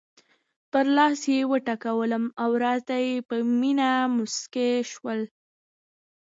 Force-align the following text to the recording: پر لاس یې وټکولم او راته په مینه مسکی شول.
پر 0.71 0.85
لاس 0.97 1.19
یې 1.33 1.39
وټکولم 1.51 2.23
او 2.43 2.51
راته 2.63 2.95
په 3.27 3.35
مینه 3.61 3.89
مسکی 4.15 4.71
شول. 4.91 5.19